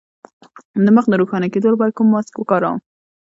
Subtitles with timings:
[0.85, 2.77] د مخ د روښانه کیدو لپاره کوم ماسک وکاروم؟